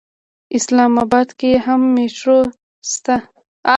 [0.57, 2.39] اسلام اباد کې هم میټرو
[2.91, 3.15] شته.